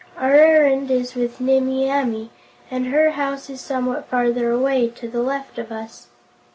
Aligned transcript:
Our 0.17 0.33
errand 0.33 0.89
is 0.89 1.13
with 1.13 1.39
Nimmie 1.39 1.87
Amee, 1.87 2.31
and 2.71 2.87
her 2.87 3.11
house 3.11 3.51
is 3.51 3.61
somewhat 3.61 4.07
farther 4.07 4.49
away, 4.49 4.87
to 4.89 5.07
the 5.07 5.21
left 5.21 5.59
of 5.59 5.71
us." 5.71 6.07